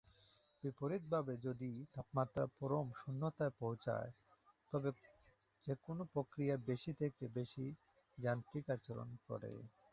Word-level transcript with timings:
বিপরীতভাবে 0.63 1.33
যদি 1.45 1.71
তাপমাত্রা 1.93 2.43
পরম 2.57 2.87
শূন্যতায় 2.99 3.53
পৌছায় 3.59 4.11
তবে 4.73 4.89
যেকোনো 5.63 6.03
প্রক্রিয়া 6.13 6.55
বেশি 6.69 6.91
থেকে 7.01 7.23
বেশি 7.37 7.65
যান্ত্রিক 8.17 8.65
আচরণ 8.75 9.09
করে। 9.27 9.51